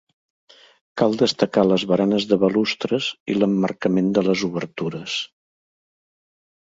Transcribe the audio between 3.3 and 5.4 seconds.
i l'emmarcament de les obertures.